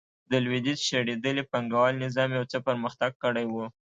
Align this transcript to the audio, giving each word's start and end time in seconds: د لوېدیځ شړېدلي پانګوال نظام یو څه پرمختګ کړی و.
د 0.31 0.33
لوېدیځ 0.43 0.79
شړېدلي 0.89 1.43
پانګوال 1.51 1.93
نظام 2.05 2.29
یو 2.37 2.45
څه 2.51 2.57
پرمختګ 2.67 3.11
کړی 3.23 3.45
و. 3.49 3.55